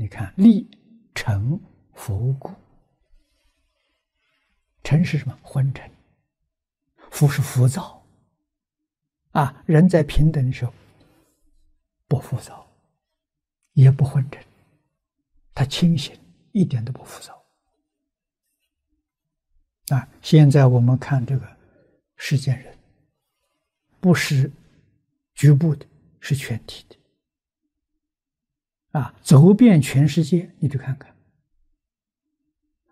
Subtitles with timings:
[0.00, 0.66] 你看，立、
[1.14, 1.60] 沉、
[1.92, 2.50] 浮、故。
[4.82, 5.38] 尘是什么？
[5.42, 5.92] 昏沉。
[7.10, 8.02] 浮是浮躁。
[9.32, 10.72] 啊，人在平等的时候，
[12.08, 12.66] 不浮躁，
[13.74, 14.42] 也不昏沉，
[15.52, 16.18] 他清醒，
[16.52, 17.38] 一点都不浮躁。
[19.94, 21.46] 啊，现在我们看这个
[22.16, 22.74] 世间人，
[24.00, 24.50] 不是
[25.34, 25.86] 局部的，
[26.20, 26.96] 是全体的。
[28.92, 31.16] 啊，走遍全世界，你去看看，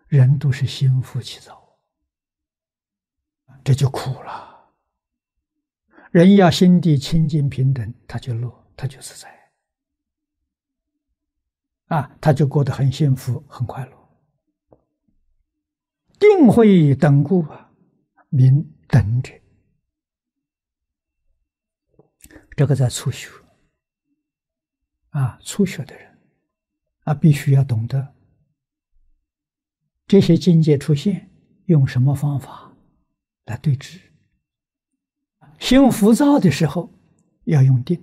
[0.07, 1.77] 人都是心浮气躁，
[3.63, 4.47] 这就苦了。
[6.11, 9.51] 人要心地清净平等，他就乐，他就自在。
[11.87, 14.09] 啊，他就过得很幸福，很快乐。
[16.17, 17.71] 定慧等故啊，
[18.29, 19.33] 名等者。
[22.55, 23.29] 这个在初学。
[25.09, 26.17] 啊，初学的人，
[27.03, 28.13] 啊，必须要懂得
[30.07, 31.29] 这些境界出现，
[31.65, 32.71] 用什么方法
[33.45, 33.99] 来对治。
[35.59, 36.91] 心浮躁的时候，
[37.45, 38.01] 要用定。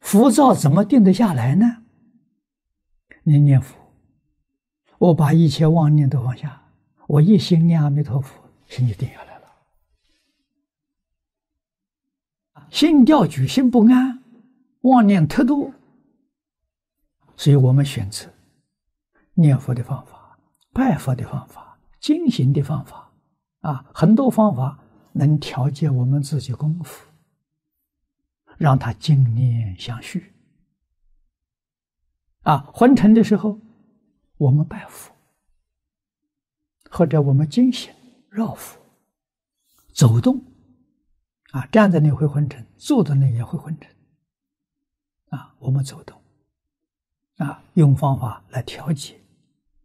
[0.00, 1.84] 浮躁怎么定得下来呢？
[3.22, 3.76] 你念佛，
[4.98, 6.70] 我把一切妄念都放下，
[7.06, 9.27] 我一心念阿弥陀佛，心就定下来。
[12.70, 14.22] 心掉举，心不安，
[14.82, 15.72] 妄念特多，
[17.36, 18.28] 所以我们选择
[19.34, 20.38] 念佛的方法、
[20.72, 23.10] 拜佛的方法、进行的方法，
[23.60, 24.78] 啊，很多方法
[25.12, 27.06] 能调节我们自己功夫，
[28.56, 30.34] 让他净念相续。
[32.42, 33.58] 啊，昏沉的时候，
[34.36, 35.12] 我们拜佛，
[36.90, 37.92] 或者我们进行
[38.30, 38.80] 绕佛、
[39.92, 40.42] 走动。
[41.52, 43.90] 啊，站在那会昏沉，坐在那也会昏沉。
[45.30, 46.20] 啊，我们走动，
[47.36, 49.17] 啊，用方法来调节。